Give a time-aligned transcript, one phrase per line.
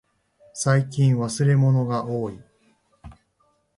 [0.55, 2.41] 最近忘れ物がおおい。